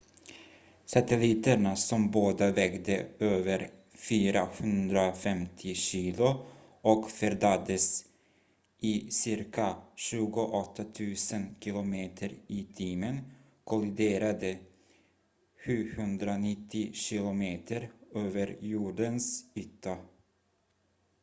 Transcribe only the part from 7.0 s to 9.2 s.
färdades i